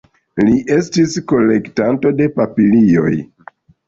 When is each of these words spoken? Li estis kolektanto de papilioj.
Li 0.45 0.53
estis 0.75 1.11
kolektanto 1.31 2.13
de 2.21 2.27
papilioj. 2.39 3.13